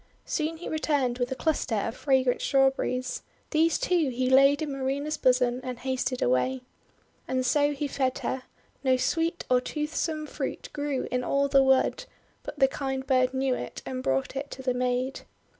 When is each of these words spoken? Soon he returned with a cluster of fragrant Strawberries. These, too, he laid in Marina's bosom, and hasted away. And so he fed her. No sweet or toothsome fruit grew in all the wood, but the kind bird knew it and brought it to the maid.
Soon 0.25 0.57
he 0.57 0.67
returned 0.67 1.19
with 1.19 1.31
a 1.31 1.35
cluster 1.35 1.75
of 1.75 1.95
fragrant 1.95 2.41
Strawberries. 2.41 3.21
These, 3.51 3.77
too, 3.77 4.09
he 4.09 4.31
laid 4.31 4.63
in 4.63 4.71
Marina's 4.71 5.15
bosom, 5.15 5.59
and 5.63 5.77
hasted 5.77 6.23
away. 6.23 6.63
And 7.27 7.45
so 7.45 7.71
he 7.73 7.87
fed 7.87 8.17
her. 8.25 8.41
No 8.83 8.97
sweet 8.97 9.45
or 9.47 9.61
toothsome 9.61 10.25
fruit 10.25 10.69
grew 10.73 11.07
in 11.11 11.23
all 11.23 11.47
the 11.47 11.61
wood, 11.61 12.05
but 12.41 12.57
the 12.57 12.67
kind 12.67 13.05
bird 13.05 13.31
knew 13.35 13.53
it 13.53 13.83
and 13.85 14.01
brought 14.01 14.35
it 14.35 14.49
to 14.49 14.63
the 14.63 14.73
maid. 14.73 15.21